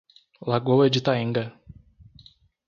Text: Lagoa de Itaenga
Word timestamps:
Lagoa 0.47 0.89
de 0.89 0.97
Itaenga 0.97 1.43